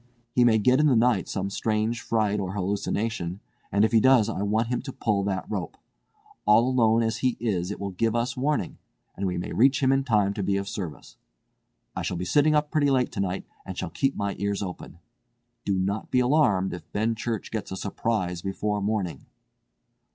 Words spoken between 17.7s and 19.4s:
a surprise before morning."